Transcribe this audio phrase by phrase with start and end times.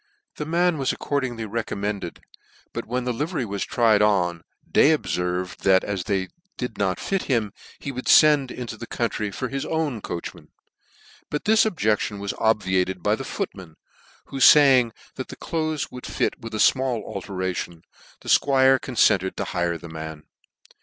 [0.37, 2.21] The man was accordingly recommended,
[2.73, 7.25] but when the livery was tried on, Day obferved thac as they did not fit
[7.25, 10.47] him, he would fend into the country for his own coachman;
[11.29, 13.75] but this objec tion was obviated by the footman,
[14.25, 17.83] who faying that the cloaths would fit with a 1mall alteration,
[18.21, 20.23] the Squire ccnfented to hire the man.